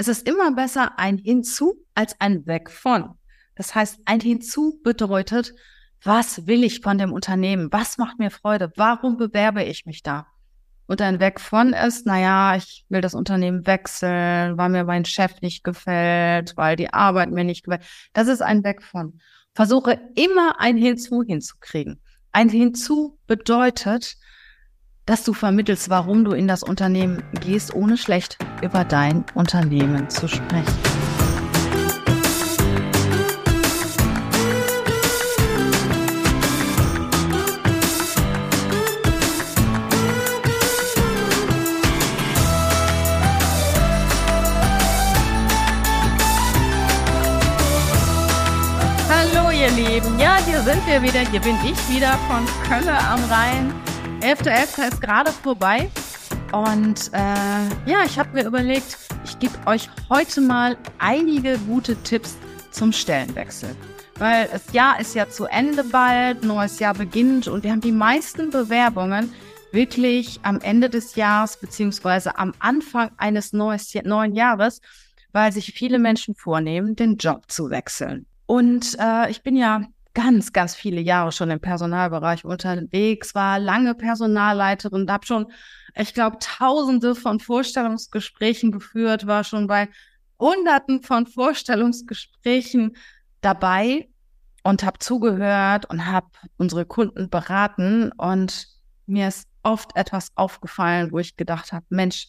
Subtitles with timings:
[0.00, 3.18] Es ist immer besser ein Hinzu als ein Weg von.
[3.56, 5.54] Das heißt, ein Hinzu bedeutet,
[6.04, 7.72] was will ich von dem Unternehmen?
[7.72, 8.70] Was macht mir Freude?
[8.76, 10.28] Warum bewerbe ich mich da?
[10.86, 15.40] Und ein Weg von ist, naja, ich will das Unternehmen wechseln, weil mir mein Chef
[15.40, 17.82] nicht gefällt, weil die Arbeit mir nicht gefällt.
[18.12, 19.18] Das ist ein Weg von.
[19.52, 22.00] Versuche immer ein Hinzu hinzukriegen.
[22.30, 24.16] Ein Hinzu bedeutet,
[25.08, 30.28] dass du vermittelst, warum du in das Unternehmen gehst, ohne schlecht über dein Unternehmen zu
[30.28, 30.66] sprechen.
[49.08, 53.24] Hallo ihr Lieben, ja, hier sind wir wieder, hier bin ich wieder von Kölle am
[53.30, 53.72] Rhein
[54.20, 54.88] 11.11.
[54.88, 55.88] ist gerade vorbei.
[56.52, 62.36] Und äh, ja, ich habe mir überlegt, ich gebe euch heute mal einige gute Tipps
[62.72, 63.76] zum Stellenwechsel.
[64.16, 67.92] Weil das Jahr ist ja zu Ende bald, neues Jahr beginnt und wir haben die
[67.92, 69.32] meisten Bewerbungen
[69.70, 74.80] wirklich am Ende des Jahres beziehungsweise am Anfang eines neues, neuen Jahres,
[75.32, 78.26] weil sich viele Menschen vornehmen, den Job zu wechseln.
[78.46, 79.82] Und äh, ich bin ja
[80.18, 85.46] ganz, ganz viele Jahre schon im Personalbereich unterwegs, war lange Personalleiterin, habe schon,
[85.94, 89.88] ich glaube, tausende von Vorstellungsgesprächen geführt, war schon bei
[90.40, 92.96] hunderten von Vorstellungsgesprächen
[93.42, 94.08] dabei
[94.64, 98.66] und habe zugehört und habe unsere Kunden beraten und
[99.06, 102.26] mir ist oft etwas aufgefallen, wo ich gedacht habe, Mensch,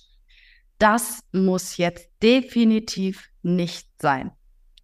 [0.77, 4.29] das muss jetzt definitiv nicht sein.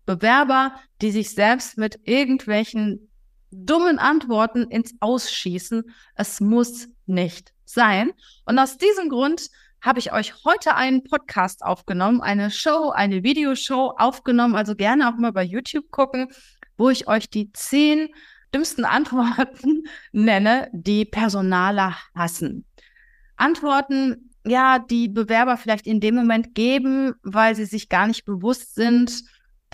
[0.05, 3.09] Bewerber, die sich selbst mit irgendwelchen
[3.51, 5.83] dummen Antworten ins Ausschießen.
[6.15, 8.11] Es muss nicht sein.
[8.45, 9.49] Und aus diesem Grund
[9.81, 14.55] habe ich euch heute einen Podcast aufgenommen, eine Show, eine Videoshow aufgenommen.
[14.55, 16.27] Also gerne auch mal bei YouTube gucken,
[16.77, 18.09] wo ich euch die zehn
[18.53, 22.65] dümmsten Antworten nenne, die Personaler hassen.
[23.37, 28.75] Antworten, ja, die Bewerber vielleicht in dem Moment geben, weil sie sich gar nicht bewusst
[28.75, 29.23] sind,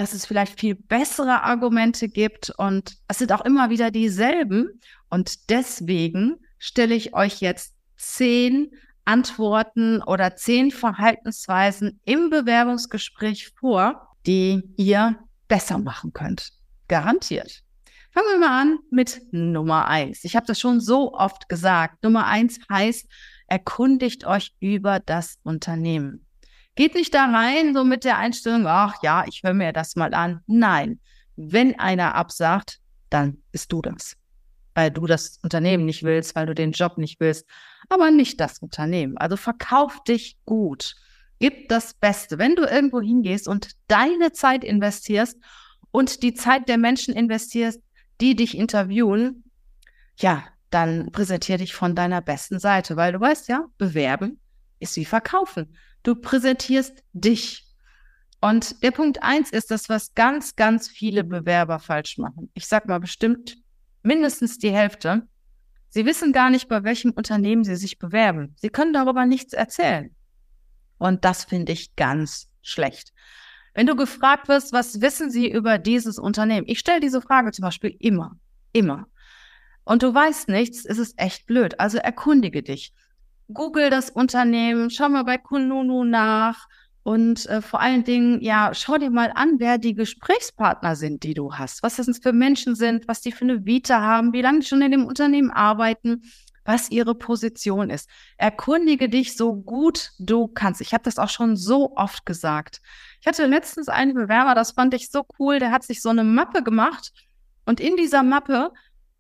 [0.02, 4.82] dass es vielleicht viel bessere Argumente gibt und es sind auch immer wieder dieselben.
[5.12, 8.72] Und deswegen stelle ich euch jetzt zehn
[9.06, 16.52] Antworten oder zehn Verhaltensweisen im Bewerbungsgespräch vor, die ihr besser machen könnt.
[16.88, 17.62] Garantiert.
[18.10, 20.24] Fangen wir mal an mit Nummer eins.
[20.24, 22.04] Ich habe das schon so oft gesagt.
[22.04, 23.06] Nummer eins heißt,
[23.46, 26.26] erkundigt euch über das Unternehmen.
[26.76, 30.14] Geht nicht da rein, so mit der Einstellung, ach ja, ich höre mir das mal
[30.14, 30.42] an.
[30.48, 31.00] Nein,
[31.36, 34.16] wenn einer absagt, dann bist du das.
[34.74, 37.46] Weil du das Unternehmen nicht willst, weil du den Job nicht willst,
[37.90, 39.18] aber nicht das Unternehmen.
[39.18, 40.96] Also verkauf dich gut.
[41.40, 42.38] Gib das Beste.
[42.38, 45.38] Wenn du irgendwo hingehst und deine Zeit investierst
[45.92, 47.82] und die Zeit der Menschen investierst,
[48.22, 49.44] die dich interviewen,
[50.18, 54.40] ja, dann präsentier dich von deiner besten Seite, weil du weißt ja, bewerben
[54.80, 55.76] ist wie verkaufen.
[56.04, 57.66] Du präsentierst dich.
[58.40, 62.50] Und der Punkt eins ist das, was ganz, ganz viele Bewerber falsch machen.
[62.54, 63.58] Ich sag mal bestimmt
[64.02, 65.28] mindestens die Hälfte.
[65.90, 68.56] Sie wissen gar nicht, bei welchem Unternehmen sie sich bewerben.
[68.58, 70.16] Sie können darüber nichts erzählen.
[70.98, 73.14] Und das finde ich ganz schlecht.
[73.74, 76.68] Wenn du gefragt wirst, was wissen Sie über dieses Unternehmen?
[76.68, 78.38] Ich stelle diese Frage zum Beispiel immer,
[78.74, 79.08] immer.
[79.84, 81.80] Und du weißt nichts, ist es echt blöd.
[81.80, 82.94] Also erkundige dich.
[83.54, 86.68] Google das Unternehmen, schau mal bei Kununu nach
[87.04, 91.34] und äh, vor allen Dingen, ja, schau dir mal an, wer die Gesprächspartner sind, die
[91.34, 94.60] du hast, was das für Menschen sind, was die für eine Vita haben, wie lange
[94.60, 96.22] die schon in dem Unternehmen arbeiten,
[96.64, 98.08] was ihre Position ist.
[98.38, 100.80] Erkundige dich so gut du kannst.
[100.82, 102.82] Ich habe das auch schon so oft gesagt.
[103.20, 106.24] Ich hatte letztens einen Bewerber, das fand ich so cool, der hat sich so eine
[106.24, 107.12] Mappe gemacht
[107.66, 108.72] und in dieser Mappe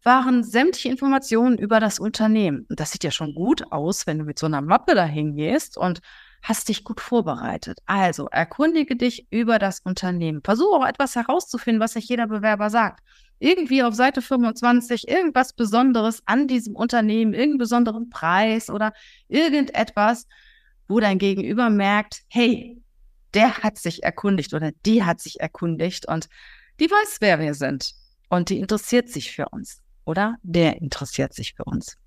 [0.03, 2.65] waren sämtliche Informationen über das Unternehmen.
[2.69, 5.77] Und das sieht ja schon gut aus, wenn du mit so einer Mappe dahin gehst
[5.77, 6.01] und
[6.41, 7.79] hast dich gut vorbereitet.
[7.85, 10.41] Also erkundige dich über das Unternehmen.
[10.43, 13.01] Versuche auch etwas herauszufinden, was sich jeder Bewerber sagt.
[13.37, 18.93] Irgendwie auf Seite 25 irgendwas Besonderes an diesem Unternehmen, irgendeinen besonderen Preis oder
[19.27, 20.27] irgendetwas,
[20.87, 22.81] wo dein Gegenüber merkt, hey,
[23.33, 26.27] der hat sich erkundigt oder die hat sich erkundigt und
[26.79, 27.93] die weiß, wer wir sind
[28.29, 30.35] und die interessiert sich für uns oder?
[30.43, 31.97] Der interessiert sich für uns.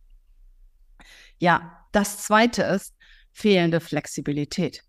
[1.39, 2.95] Ja, das zweite ist
[3.33, 4.83] fehlende Flexibilität.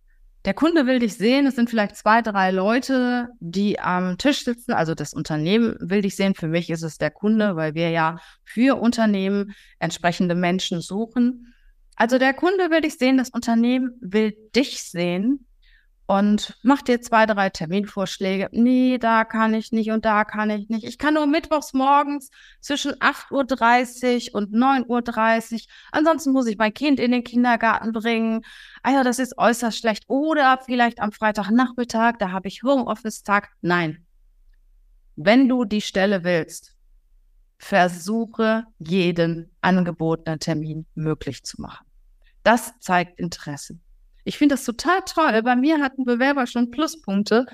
[0.46, 4.74] Der Kunde will dich sehen, es sind vielleicht zwei, drei Leute, die am Tisch sitzen,
[4.74, 6.36] also das Unternehmen will dich sehen.
[6.36, 11.54] Für mich ist es der Kunde, weil wir ja für Unternehmen entsprechende Menschen suchen.
[11.96, 15.48] Also der Kunde will dich sehen, das Unternehmen will dich sehen
[16.08, 18.50] und mach dir zwei, drei Terminvorschläge.
[18.52, 20.84] Nee, da kann ich nicht und da kann ich nicht.
[20.86, 22.30] Ich kann nur mittwochs morgens
[22.62, 25.60] zwischen 8.30 Uhr und 9.30 Uhr.
[25.92, 28.42] Ansonsten muss ich mein Kind in den Kindergarten bringen.
[28.84, 30.04] Also das ist äußerst schlecht.
[30.08, 33.50] Oder vielleicht am Freitagnachmittag, da habe ich Homeoffice-Tag.
[33.62, 34.06] Nein.
[35.16, 36.76] Wenn du die Stelle willst,
[37.58, 41.88] versuche jeden angebotenen Termin möglich zu machen.
[42.44, 43.80] Das zeigt Interesse.
[44.26, 45.42] Ich finde das total toll.
[45.44, 47.46] Bei mir hat ein Bewerber schon Pluspunkte,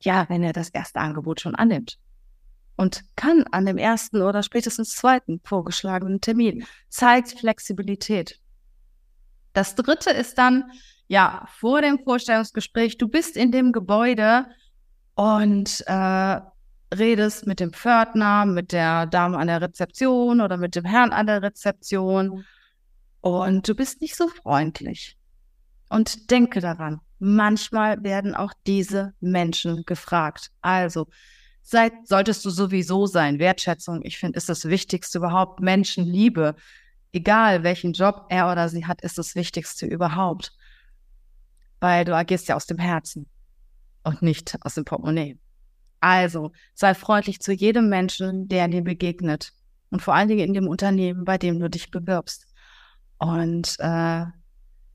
[0.00, 1.98] ja, wenn er das erste Angebot schon annimmt.
[2.76, 6.66] Und kann an dem ersten oder spätestens zweiten vorgeschlagenen Termin.
[6.90, 8.38] Zeigt Flexibilität.
[9.54, 10.64] Das dritte ist dann,
[11.08, 14.46] ja, vor dem Vorstellungsgespräch, du bist in dem Gebäude
[15.14, 16.40] und äh,
[16.94, 21.26] redest mit dem Pförtner, mit der Dame an der Rezeption oder mit dem Herrn an
[21.26, 22.44] der Rezeption
[23.20, 25.16] und du bist nicht so freundlich.
[25.88, 30.50] Und denke daran, manchmal werden auch diese Menschen gefragt.
[30.60, 31.06] Also,
[31.62, 33.38] seid, solltest du sowieso sein.
[33.38, 35.60] Wertschätzung, ich finde, ist das Wichtigste überhaupt.
[35.60, 36.56] Menschenliebe,
[37.12, 40.52] egal welchen Job er oder sie hat, ist das Wichtigste überhaupt.
[41.80, 43.28] Weil du agierst ja aus dem Herzen
[44.02, 45.38] und nicht aus dem Portemonnaie.
[46.00, 49.52] Also, sei freundlich zu jedem Menschen, der dir begegnet.
[49.90, 52.46] Und vor allen Dingen in dem Unternehmen, bei dem du dich bewirbst.
[53.18, 54.26] Und äh,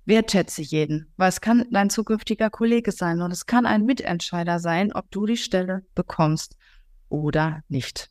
[0.05, 4.93] wertschätze jeden, weil es kann dein zukünftiger Kollege sein und es kann ein Mitentscheider sein,
[4.93, 6.57] ob du die Stelle bekommst
[7.09, 8.09] oder nicht.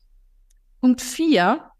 [0.79, 1.71] Punkt vier,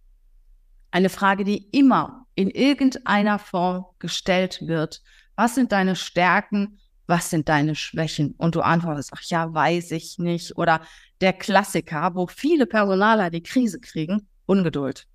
[0.91, 5.01] eine Frage, die immer in irgendeiner Form gestellt wird.
[5.35, 6.79] Was sind deine Stärken?
[7.07, 8.35] Was sind deine Schwächen?
[8.37, 10.57] Und du antwortest, ach ja, weiß ich nicht.
[10.57, 10.81] Oder
[11.19, 15.07] der Klassiker, wo viele Personaler die Krise kriegen, Ungeduld.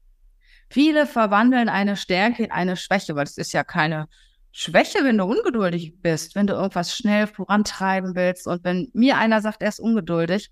[0.69, 4.09] Viele verwandeln eine Stärke in eine Schwäche, weil es ist ja keine
[4.59, 8.47] Schwäche, wenn du ungeduldig bist, wenn du irgendwas schnell vorantreiben willst.
[8.47, 10.51] Und wenn mir einer sagt, er ist ungeduldig,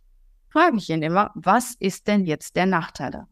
[0.50, 3.28] frage ich ihn immer, was ist denn jetzt der Nachteil da?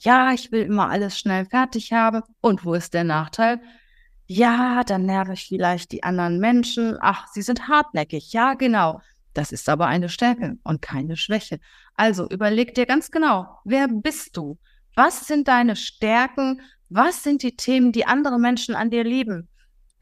[0.00, 2.22] Ja, ich will immer alles schnell fertig haben.
[2.40, 3.60] Und wo ist der Nachteil?
[4.26, 6.98] Ja, dann nerve ich vielleicht die anderen Menschen.
[7.00, 8.32] Ach, sie sind hartnäckig.
[8.32, 9.00] Ja, genau.
[9.32, 11.60] Das ist aber eine Stärke und keine Schwäche.
[11.94, 14.58] Also überleg dir ganz genau, wer bist du?
[14.96, 16.62] Was sind deine Stärken?
[16.88, 19.48] Was sind die Themen, die andere Menschen an dir lieben?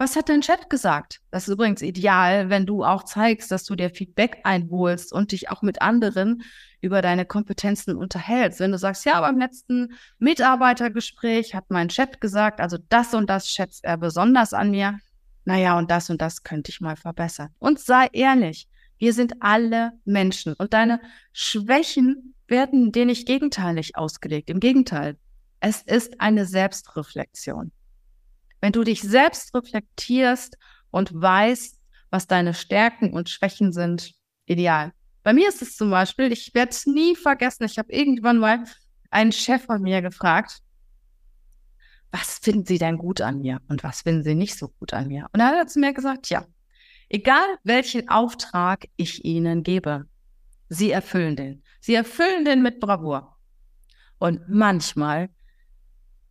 [0.00, 1.21] Was hat dein Chef gesagt?
[1.33, 5.50] Das ist übrigens ideal, wenn du auch zeigst, dass du dir Feedback einholst und dich
[5.50, 6.43] auch mit anderen
[6.81, 8.61] über deine Kompetenzen unterhältst.
[8.61, 13.49] Wenn du sagst, ja, beim letzten Mitarbeitergespräch hat mein Chef gesagt, also das und das
[13.49, 15.00] schätzt er besonders an mir.
[15.45, 17.49] Naja, und das und das könnte ich mal verbessern.
[17.59, 18.69] Und sei ehrlich,
[18.99, 21.00] wir sind alle Menschen und deine
[21.33, 24.49] Schwächen werden dir nicht gegenteilig ausgelegt.
[24.49, 25.17] Im Gegenteil,
[25.59, 27.73] es ist eine Selbstreflexion.
[28.60, 30.56] Wenn du dich selbst reflektierst
[30.90, 31.78] und weißt,
[32.10, 34.12] was deine Stärken und Schwächen sind,
[34.46, 34.93] ideal.
[35.22, 38.64] Bei mir ist es zum Beispiel, ich werde es nie vergessen, ich habe irgendwann mal
[39.10, 40.60] einen Chef von mir gefragt,
[42.10, 45.08] was finden Sie denn gut an mir und was finden Sie nicht so gut an
[45.08, 45.26] mir?
[45.32, 46.46] Und dann hat er zu mir gesagt, ja,
[47.08, 50.06] egal welchen Auftrag ich Ihnen gebe,
[50.70, 51.62] Sie erfüllen den.
[51.81, 53.37] Sie erfüllen den mit Bravour.
[54.19, 55.31] Und manchmal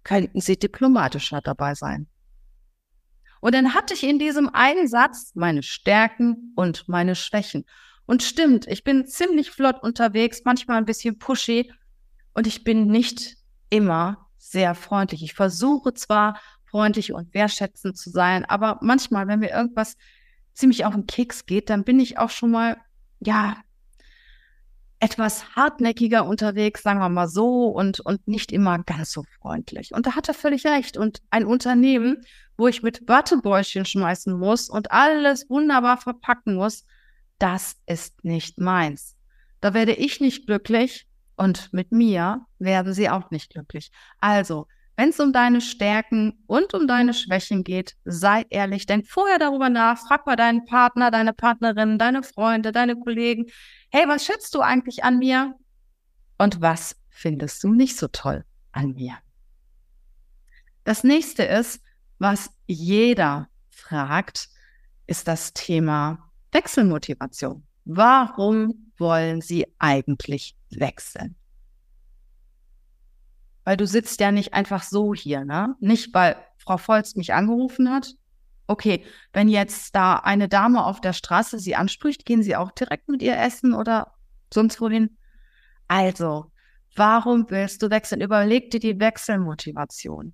[0.04, 2.08] könnten Sie diplomatischer dabei sein.
[3.42, 7.66] Und dann hatte ich in diesem einen Satz meine Stärken und meine Schwächen.
[8.06, 11.72] Und stimmt, ich bin ziemlich flott unterwegs, manchmal ein bisschen pushy
[12.34, 13.36] und ich bin nicht
[13.70, 15.24] immer sehr freundlich.
[15.24, 19.98] Ich versuche zwar freundlich und wertschätzend zu sein, aber manchmal, wenn mir irgendwas
[20.54, 22.78] ziemlich auf den Keks geht, dann bin ich auch schon mal,
[23.20, 23.58] ja,
[25.00, 29.94] etwas hartnäckiger unterwegs, sagen wir mal so, und, und nicht immer ganz so freundlich.
[29.94, 30.98] Und da hat er völlig recht.
[30.98, 32.26] Und ein Unternehmen,
[32.58, 36.86] wo ich mit Wattebäuschen schmeißen muss und alles wunderbar verpacken muss,
[37.38, 39.16] das ist nicht meins.
[39.62, 43.92] Da werde ich nicht glücklich und mit mir werden sie auch nicht glücklich.
[44.20, 49.38] Also, wenn es um deine Stärken und um deine Schwächen geht, sei ehrlich, denk vorher
[49.38, 53.46] darüber nach, frag mal deinen Partner, deine Partnerin, deine Freunde, deine Kollegen,
[53.92, 55.54] hey, was schätzt du eigentlich an mir?
[56.40, 59.18] Und was findest du nicht so toll an mir?
[60.84, 61.80] Das nächste ist,
[62.18, 64.50] was jeder fragt,
[65.06, 67.68] ist das Thema Wechselmotivation.
[67.86, 71.36] Warum wollen Sie eigentlich wechseln?
[73.68, 75.76] Weil du sitzt ja nicht einfach so hier, ne?
[75.82, 78.14] Nicht, weil Frau Volz mich angerufen hat.
[78.66, 83.10] Okay, wenn jetzt da eine Dame auf der Straße sie anspricht, gehen Sie auch direkt
[83.10, 84.14] mit ihr essen oder
[84.54, 85.18] sonst wohin?
[85.90, 86.50] Also,
[86.96, 88.22] warum willst du wechseln?
[88.22, 90.34] Überleg dir die Wechselmotivation.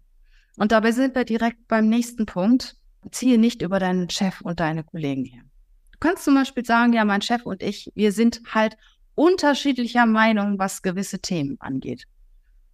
[0.58, 2.76] Und dabei sind wir direkt beim nächsten Punkt.
[3.10, 5.42] Ziehe nicht über deinen Chef und deine Kollegen her.
[5.94, 8.78] Du kannst zum Beispiel sagen, ja, mein Chef und ich, wir sind halt
[9.16, 12.06] unterschiedlicher Meinung, was gewisse Themen angeht.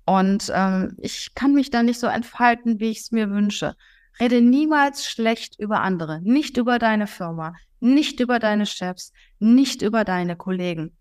[0.09, 3.75] Und ähm, ich kann mich da nicht so entfalten, wie ich es mir wünsche.
[4.19, 10.05] Rede niemals schlecht über andere, nicht über deine Firma, nicht über deine Chefs, nicht über
[10.05, 10.97] deine Kollegen.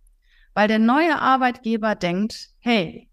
[0.52, 3.08] Weil der neue Arbeitgeber denkt, hey,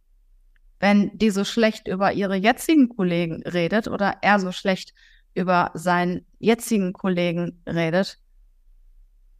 [0.82, 4.94] wenn die so schlecht über ihre jetzigen Kollegen redet oder er so schlecht
[5.34, 8.20] über seinen jetzigen Kollegen redet,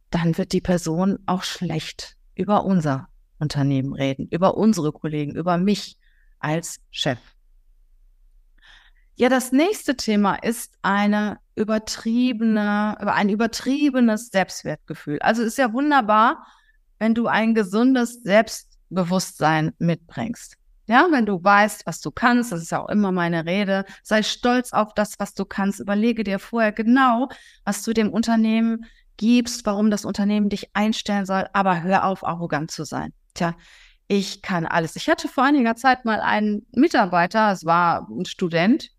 [0.08, 3.08] dann wird die Person auch schlecht über unser
[3.38, 5.98] Unternehmen reden, über unsere Kollegen, über mich
[6.38, 7.18] als Chef.
[9.18, 15.18] Ja, das nächste Thema ist eine übertriebene, ein übertriebenes Selbstwertgefühl.
[15.20, 16.46] Also ist ja wunderbar,
[16.98, 20.56] wenn du ein gesundes Selbstbewusstsein mitbringst.
[20.88, 24.22] Ja, wenn du weißt, was du kannst, das ist ja auch immer meine Rede, sei
[24.22, 25.80] stolz auf das, was du kannst.
[25.80, 27.28] Überlege dir vorher genau,
[27.64, 28.84] was du dem Unternehmen
[29.16, 33.12] gibst, warum das Unternehmen dich einstellen soll, aber hör auf, arrogant zu sein.
[33.34, 33.54] Tja,
[34.08, 34.96] ich kann alles.
[34.96, 38.90] Ich hatte vor einiger Zeit mal einen Mitarbeiter, es war ein Student,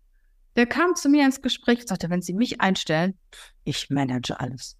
[0.56, 3.18] der kam zu mir ins Gespräch und sagte, wenn Sie mich einstellen,
[3.64, 4.76] ich manage alles.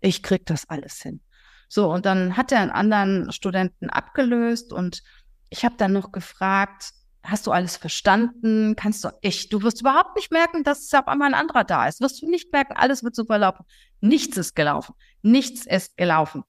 [0.00, 1.20] Ich krieg das alles hin.
[1.68, 5.02] So, und dann hat er einen anderen Studenten abgelöst und
[5.48, 8.74] ich habe dann noch gefragt, hast du alles verstanden?
[8.76, 11.88] Kannst du, ich, du wirst überhaupt nicht merken, dass es auf einmal ein anderer da
[11.88, 12.00] ist.
[12.00, 13.64] Wirst du nicht merken, alles wird super laufen.
[14.00, 14.94] Nichts ist gelaufen.
[15.22, 16.44] Nichts ist gelaufen.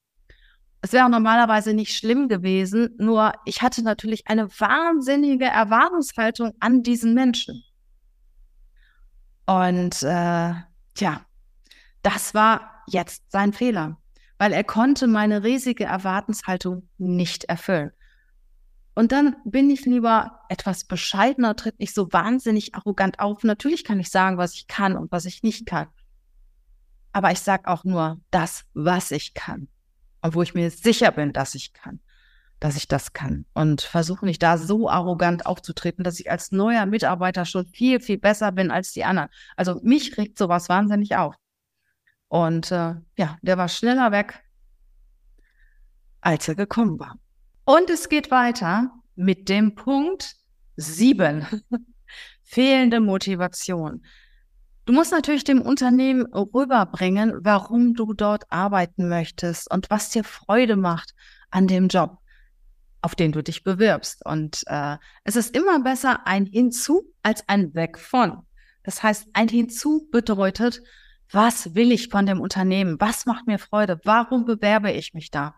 [0.84, 7.14] Es wäre normalerweise nicht schlimm gewesen, nur ich hatte natürlich eine wahnsinnige Erwartungshaltung an diesen
[7.14, 7.64] Menschen.
[9.46, 10.52] Und äh,
[10.92, 11.24] tja,
[12.02, 13.96] das war jetzt sein Fehler,
[14.36, 17.92] weil er konnte meine riesige Erwartungshaltung nicht erfüllen.
[18.94, 23.42] Und dann bin ich lieber etwas bescheidener, tritt nicht so wahnsinnig arrogant auf.
[23.42, 25.88] Natürlich kann ich sagen, was ich kann und was ich nicht kann.
[27.12, 29.68] Aber ich sage auch nur das, was ich kann
[30.24, 32.00] und wo ich mir sicher bin, dass ich kann,
[32.58, 33.44] dass ich das kann.
[33.52, 38.16] Und versuche nicht da so arrogant aufzutreten, dass ich als neuer Mitarbeiter schon viel, viel
[38.16, 39.28] besser bin als die anderen.
[39.54, 41.34] Also mich regt sowas wahnsinnig auf.
[42.28, 44.42] Und äh, ja, der war schneller weg,
[46.22, 47.18] als er gekommen war.
[47.66, 50.36] Und es geht weiter mit dem Punkt
[50.76, 51.46] sieben.
[52.42, 54.02] Fehlende Motivation.
[54.86, 60.76] Du musst natürlich dem Unternehmen rüberbringen, warum du dort arbeiten möchtest und was dir Freude
[60.76, 61.14] macht
[61.50, 62.18] an dem Job,
[63.00, 64.24] auf den du dich bewirbst.
[64.26, 68.42] Und äh, es ist immer besser ein Hinzu als ein Weg von.
[68.82, 70.82] Das heißt, ein Hinzu bedeutet,
[71.30, 73.00] was will ich von dem Unternehmen?
[73.00, 73.98] Was macht mir Freude?
[74.04, 75.54] Warum bewerbe ich mich da?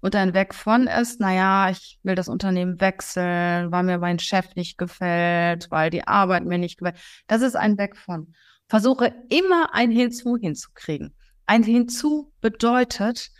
[0.00, 4.54] Und ein Weg von ist, naja, ich will das Unternehmen wechseln, weil mir mein Chef
[4.54, 7.00] nicht gefällt, weil die Arbeit mir nicht gefällt.
[7.26, 8.32] Das ist ein Weg von.
[8.70, 11.12] Versuche immer ein Hinzu hinzukriegen.
[11.44, 13.32] Ein Hinzu bedeutet,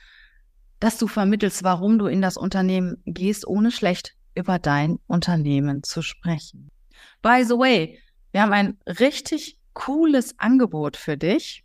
[0.80, 6.02] dass du vermittelst, warum du in das Unternehmen gehst, ohne schlecht über dein Unternehmen zu
[6.02, 6.68] sprechen.
[7.22, 8.00] By the way,
[8.32, 11.64] wir haben ein richtig cooles Angebot für dich.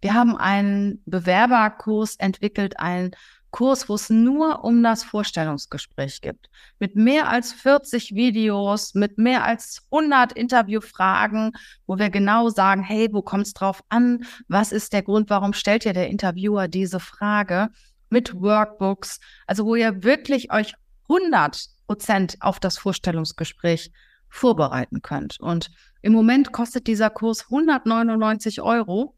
[0.00, 3.12] Wir haben einen Bewerberkurs entwickelt, einen
[3.56, 6.50] Kurs, wo es nur um das Vorstellungsgespräch gibt.
[6.78, 11.52] Mit mehr als 40 Videos, mit mehr als 100 Interviewfragen,
[11.86, 14.26] wo wir genau sagen, hey, wo kommt es drauf an?
[14.46, 15.30] Was ist der Grund?
[15.30, 17.70] Warum stellt dir der Interviewer diese Frage?
[18.10, 20.74] Mit Workbooks, also wo ihr wirklich euch
[21.08, 23.90] 100 Prozent auf das Vorstellungsgespräch
[24.28, 25.40] vorbereiten könnt.
[25.40, 25.70] Und
[26.02, 29.16] im Moment kostet dieser Kurs 199 Euro.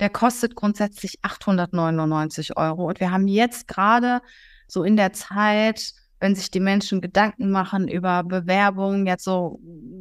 [0.00, 2.86] Der kostet grundsätzlich 899 Euro.
[2.88, 4.20] Und wir haben jetzt gerade
[4.66, 9.60] so in der Zeit, wenn sich die Menschen Gedanken machen über Bewerbungen, jetzt so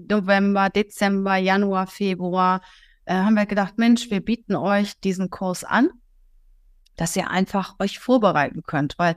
[0.10, 2.62] November, Dezember, Januar, Februar,
[3.06, 5.90] äh, haben wir gedacht, Mensch, wir bieten euch diesen Kurs an,
[6.96, 9.16] dass ihr einfach euch vorbereiten könnt, weil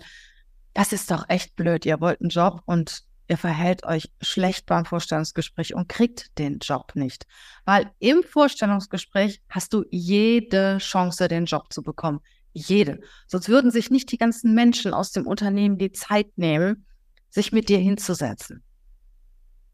[0.75, 1.85] das ist doch echt blöd.
[1.87, 6.93] Ihr wollt einen Job und ihr verhält euch schlecht beim Vorstellungsgespräch und kriegt den Job
[6.97, 7.27] nicht.
[7.65, 12.21] Weil im Vorstellungsgespräch hast du jede Chance, den Job zu bekommen.
[12.53, 13.01] Jede.
[13.29, 16.87] Sonst würden sich nicht die ganzen Menschen aus dem Unternehmen die Zeit nehmen,
[17.29, 18.65] sich mit dir hinzusetzen.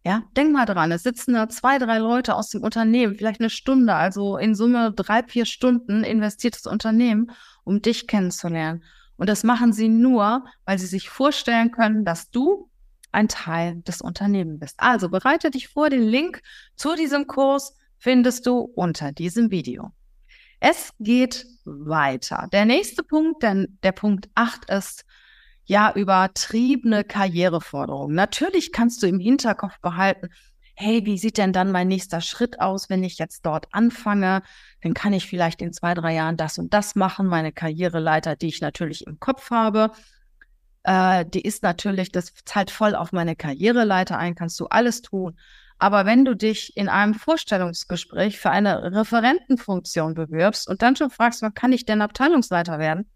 [0.04, 3.50] Ja, denk mal dran, es sitzen da zwei, drei Leute aus dem Unternehmen, vielleicht eine
[3.50, 7.32] Stunde, also in Summe drei, vier Stunden investiert das Unternehmen,
[7.64, 8.84] um dich kennenzulernen.
[9.16, 12.68] Und das machen sie nur, weil sie sich vorstellen können, dass du
[13.16, 14.74] ein Teil des Unternehmens bist.
[14.78, 16.42] Also bereite dich vor, den Link
[16.76, 19.90] zu diesem Kurs findest du unter diesem Video.
[20.60, 22.48] Es geht weiter.
[22.52, 25.04] Der nächste Punkt, denn der Punkt 8 ist
[25.64, 28.14] ja übertriebene Karriereforderungen.
[28.14, 30.28] Natürlich kannst du im Hinterkopf behalten,
[30.74, 34.42] hey, wie sieht denn dann mein nächster Schritt aus, wenn ich jetzt dort anfange?
[34.82, 37.26] Dann kann ich vielleicht in zwei, drei Jahren das und das machen.
[37.26, 39.90] Meine Karriereleiter, die ich natürlich im Kopf habe,
[40.86, 45.36] äh, die ist natürlich, das zahlt voll auf meine Karriereleiter ein, kannst du alles tun.
[45.78, 51.42] Aber wenn du dich in einem Vorstellungsgespräch für eine Referentenfunktion bewirbst und dann schon fragst,
[51.42, 53.10] wann kann ich denn Abteilungsleiter werden,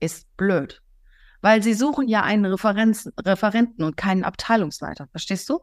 [0.00, 0.82] ist blöd.
[1.40, 5.60] Weil sie suchen ja einen Referenz Referenten und keinen Abteilungsleiter, verstehst du?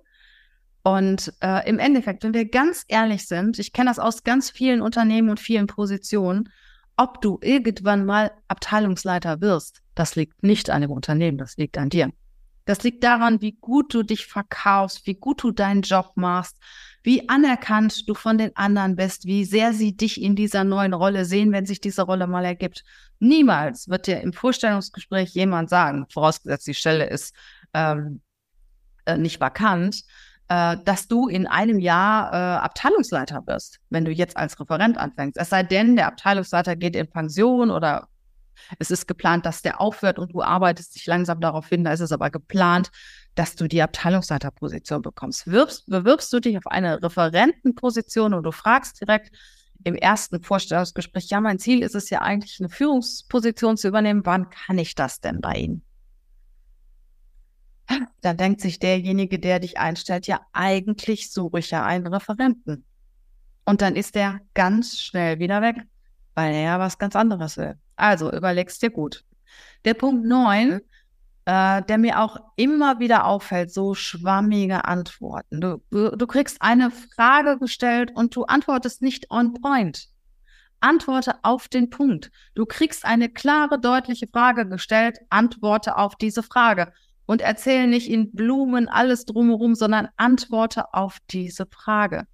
[0.82, 4.82] Und äh, im Endeffekt, wenn wir ganz ehrlich sind, ich kenne das aus ganz vielen
[4.82, 6.50] Unternehmen und vielen Positionen,
[6.96, 11.90] ob du irgendwann mal Abteilungsleiter wirst, das liegt nicht an dem Unternehmen, das liegt an
[11.90, 12.10] dir.
[12.64, 16.56] Das liegt daran, wie gut du dich verkaufst, wie gut du deinen Job machst,
[17.04, 21.26] wie anerkannt du von den anderen bist, wie sehr sie dich in dieser neuen Rolle
[21.26, 22.86] sehen, wenn sich diese Rolle mal ergibt.
[23.20, 27.36] Niemals wird dir im Vorstellungsgespräch jemand sagen, vorausgesetzt die Stelle ist
[27.74, 28.22] ähm,
[29.04, 30.04] äh, nicht vakant,
[30.48, 35.38] äh, dass du in einem Jahr äh, Abteilungsleiter wirst, wenn du jetzt als Referent anfängst.
[35.38, 38.08] Es sei denn, der Abteilungsleiter geht in Pension oder
[38.78, 41.84] es ist geplant, dass der aufhört und du arbeitest dich langsam darauf hin.
[41.84, 42.92] Da ist es aber geplant,
[43.36, 45.48] dass du die Abteilungsleiterposition bekommst.
[45.48, 49.32] Wirbst, bewirbst du dich auf eine Referentenposition und du fragst direkt
[49.84, 54.26] im ersten Vorstellungsgespräch, ja, mein Ziel ist es ja eigentlich, eine Führungsposition zu übernehmen.
[54.26, 55.84] Wann kann ich das denn bei Ihnen?
[58.22, 62.86] Dann denkt sich derjenige, der dich einstellt, ja, eigentlich suche ich ja einen Referenten.
[63.66, 65.78] Und dann ist der ganz schnell wieder weg,
[66.36, 67.76] weil er ja was ganz anderes will.
[68.00, 69.24] Also überlegst dir gut.
[69.86, 70.80] Der Punkt 9,
[71.46, 75.62] äh, der mir auch immer wieder auffällt, so schwammige Antworten.
[75.62, 80.08] Du, du, kriegst eine Frage gestellt und du antwortest nicht on point.
[80.80, 82.32] Antworte auf den Punkt.
[82.56, 86.94] Du kriegst eine klare, deutliche Frage gestellt, antworte auf diese Frage
[87.26, 92.28] und erzähle nicht in Blumen alles drumherum, sondern antworte auf diese Frage.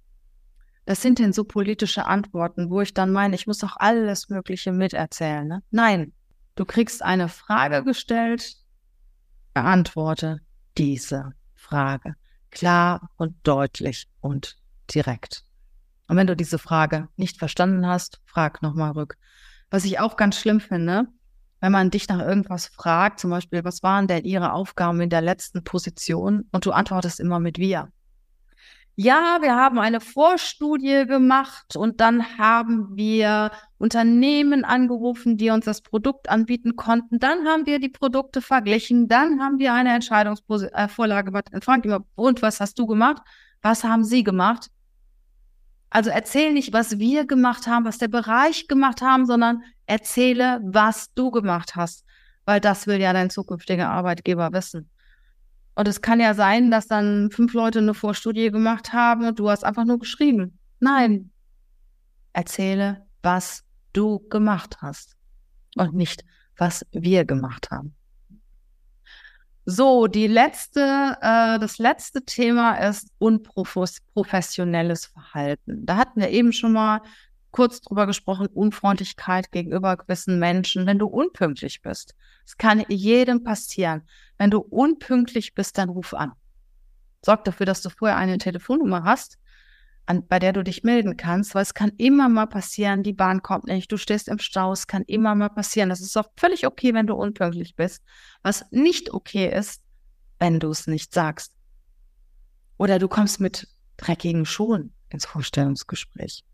[0.86, 4.72] Das sind denn so politische Antworten, wo ich dann meine, ich muss doch alles Mögliche
[4.72, 5.46] miterzählen.
[5.46, 5.62] Ne?
[5.70, 6.12] Nein,
[6.54, 8.56] du kriegst eine Frage gestellt,
[9.52, 10.40] beantworte
[10.78, 12.14] diese Frage.
[12.52, 14.56] Klar und deutlich und
[14.94, 15.42] direkt.
[16.06, 19.16] Und wenn du diese Frage nicht verstanden hast, frag nochmal rück.
[19.70, 21.08] Was ich auch ganz schlimm finde,
[21.60, 25.20] wenn man dich nach irgendwas fragt, zum Beispiel, was waren denn Ihre Aufgaben in der
[25.20, 26.48] letzten Position?
[26.52, 27.88] Und du antwortest immer mit wir
[28.98, 35.82] ja, wir haben eine Vorstudie gemacht und dann haben wir Unternehmen angerufen, die uns das
[35.82, 37.18] Produkt anbieten konnten.
[37.18, 39.06] Dann haben wir die Produkte verglichen.
[39.06, 41.42] Dann haben wir eine Entscheidungsvorlage.
[41.52, 43.20] Äh, immer, und was hast du gemacht?
[43.60, 44.70] Was haben sie gemacht?
[45.90, 51.12] Also erzähl nicht, was wir gemacht haben, was der Bereich gemacht haben, sondern erzähle, was
[51.14, 52.04] du gemacht hast,
[52.46, 54.90] weil das will ja dein zukünftiger Arbeitgeber wissen.
[55.76, 59.50] Und es kann ja sein, dass dann fünf Leute eine Vorstudie gemacht haben und du
[59.50, 60.58] hast einfach nur geschrieben.
[60.80, 61.30] Nein.
[62.32, 63.62] Erzähle, was
[63.92, 65.16] du gemacht hast
[65.76, 66.24] und nicht,
[66.56, 67.94] was wir gemacht haben.
[69.66, 75.84] So, die letzte, äh, das letzte Thema ist unprofessionelles Verhalten.
[75.84, 77.02] Da hatten wir eben schon mal
[77.56, 82.14] kurz drüber gesprochen, Unfreundlichkeit gegenüber gewissen Menschen, wenn du unpünktlich bist.
[82.44, 84.02] Es kann jedem passieren.
[84.36, 86.32] Wenn du unpünktlich bist, dann ruf an.
[87.24, 89.38] Sorg dafür, dass du vorher eine Telefonnummer hast,
[90.04, 93.40] an, bei der du dich melden kannst, weil es kann immer mal passieren, die Bahn
[93.40, 95.88] kommt nicht, du stehst im Stau, es kann immer mal passieren.
[95.88, 98.04] Das ist auch völlig okay, wenn du unpünktlich bist.
[98.42, 99.82] Was nicht okay ist,
[100.38, 101.56] wenn du es nicht sagst.
[102.76, 103.66] Oder du kommst mit
[103.96, 106.44] dreckigen Schuhen ins Vorstellungsgespräch.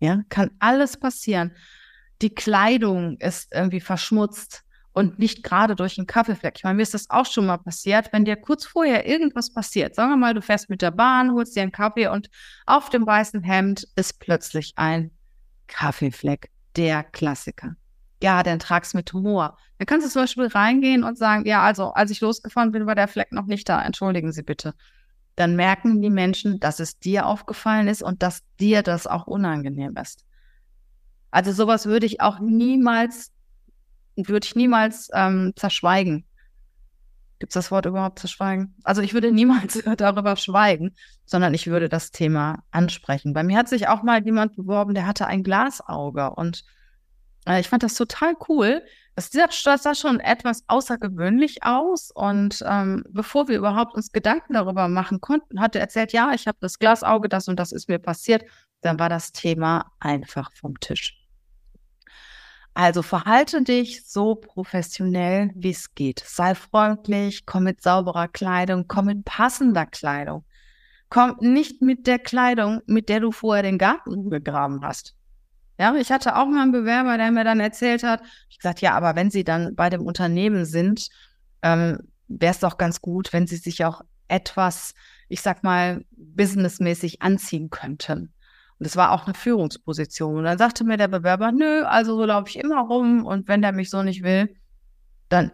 [0.00, 1.52] Ja, kann alles passieren.
[2.22, 6.54] Die Kleidung ist irgendwie verschmutzt und nicht gerade durch einen Kaffeefleck.
[6.56, 9.94] Ich meine, mir ist das auch schon mal passiert, wenn dir kurz vorher irgendwas passiert.
[9.94, 12.30] Sagen wir mal, du fährst mit der Bahn, holst dir einen Kaffee und
[12.64, 15.10] auf dem weißen Hemd ist plötzlich ein
[15.66, 16.50] Kaffeefleck.
[16.76, 17.76] Der Klassiker.
[18.22, 19.58] Ja, dann trag's mit Humor.
[19.78, 22.94] Dann kannst du zum Beispiel reingehen und sagen, ja, also als ich losgefahren bin, war
[22.94, 23.82] der Fleck noch nicht da.
[23.82, 24.74] Entschuldigen Sie bitte
[25.36, 29.94] dann merken die Menschen, dass es dir aufgefallen ist und dass dir das auch unangenehm
[29.96, 30.24] ist.
[31.30, 33.32] Also sowas würde ich auch niemals,
[34.16, 36.24] würde ich niemals ähm, zerschweigen.
[37.38, 38.74] Gibt es das Wort überhaupt zerschweigen?
[38.82, 40.94] Also ich würde niemals darüber schweigen,
[41.26, 43.34] sondern ich würde das Thema ansprechen.
[43.34, 46.64] Bei mir hat sich auch mal jemand beworben, der hatte ein Glasauge und
[47.54, 48.82] ich fand das total cool,
[49.16, 52.10] es sah schon etwas außergewöhnlich aus.
[52.10, 56.46] Und ähm, bevor wir überhaupt uns Gedanken darüber machen konnten, hat er erzählt, ja, ich
[56.46, 58.44] habe das Glasauge, das und das ist mir passiert.
[58.82, 61.26] Dann war das Thema einfach vom Tisch.
[62.74, 66.22] Also verhalte dich so professionell, wie es geht.
[66.26, 70.44] Sei freundlich, komm mit sauberer Kleidung, komm mit passender Kleidung.
[71.08, 75.15] kommt nicht mit der Kleidung, mit der du vorher den Garten gegraben hast.
[75.78, 78.94] Ja, ich hatte auch mal einen Bewerber, der mir dann erzählt hat, ich gesagt, ja,
[78.94, 81.08] aber wenn Sie dann bei dem Unternehmen sind,
[81.62, 84.94] ähm, wäre es doch ganz gut, wenn Sie sich auch etwas,
[85.28, 88.32] ich sag mal, businessmäßig anziehen könnten.
[88.78, 90.38] Und es war auch eine Führungsposition.
[90.38, 93.62] Und dann sagte mir der Bewerber, nö, also so laufe ich immer rum und wenn
[93.62, 94.54] der mich so nicht will,
[95.28, 95.50] dann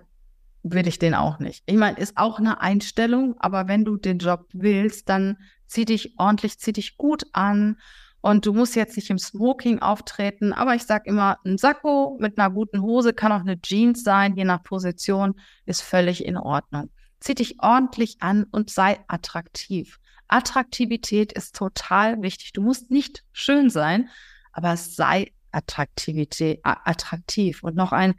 [0.63, 1.63] will ich den auch nicht.
[1.67, 6.15] Ich meine, ist auch eine Einstellung, aber wenn du den Job willst, dann zieh dich
[6.19, 7.79] ordentlich, zieh dich gut an
[8.23, 12.39] und du musst jetzt nicht im Smoking auftreten, aber ich sage immer, ein Sakko mit
[12.39, 15.35] einer guten Hose kann auch eine Jeans sein, je nach Position,
[15.67, 16.89] ist völlig in Ordnung.
[17.19, 19.99] Zieh dich ordentlich an und sei attraktiv.
[20.29, 22.53] Attraktivität ist total wichtig.
[22.53, 24.09] Du musst nicht schön sein,
[24.53, 27.65] aber sei Attraktivität, attraktiv.
[27.65, 28.15] Und noch ein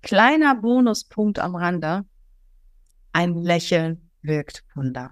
[0.00, 2.06] kleiner Bonuspunkt am Rande.
[3.12, 5.10] Ein Lächeln wirkt Wunder.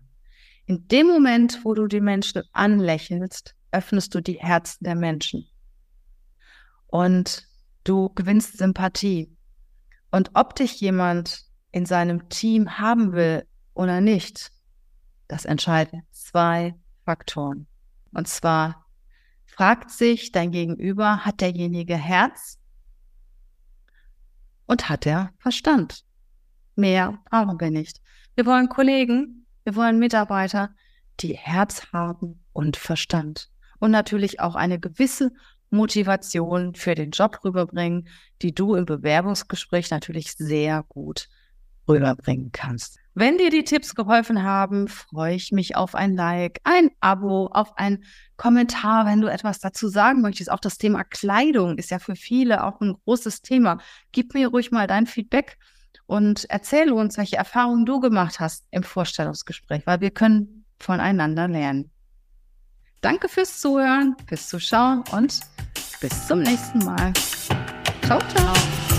[0.64, 5.48] In dem Moment, wo du die Menschen anlächelst, öffnest du die Herzen der Menschen.
[6.86, 7.46] Und
[7.84, 9.36] du gewinnst Sympathie.
[10.10, 14.50] Und ob dich jemand in seinem Team haben will oder nicht,
[15.28, 17.68] das entscheiden zwei Faktoren.
[18.12, 18.86] Und zwar
[19.46, 22.58] fragt sich dein Gegenüber, hat derjenige Herz
[24.66, 26.04] und hat er Verstand?
[26.74, 28.00] Mehr brauchen wir nicht.
[28.34, 30.74] Wir wollen Kollegen, wir wollen Mitarbeiter,
[31.20, 35.32] die Herz haben und Verstand und natürlich auch eine gewisse
[35.70, 38.08] Motivation für den Job rüberbringen,
[38.42, 41.28] die du im Bewerbungsgespräch natürlich sehr gut
[41.88, 42.98] rüberbringen kannst.
[43.14, 47.76] Wenn dir die Tipps geholfen haben, freue ich mich auf ein Like, ein Abo, auf
[47.76, 48.04] ein
[48.36, 50.50] Kommentar, wenn du etwas dazu sagen möchtest.
[50.50, 53.78] Auch das Thema Kleidung ist ja für viele auch ein großes Thema.
[54.12, 55.58] Gib mir ruhig mal dein Feedback
[56.06, 61.90] und erzähle uns, welche Erfahrungen du gemacht hast im Vorstellungsgespräch, weil wir können voneinander lernen.
[63.00, 65.40] Danke fürs Zuhören, fürs Zuschauen und
[66.00, 67.12] bis zum nächsten Mal.
[68.02, 68.89] Ciao, ciao.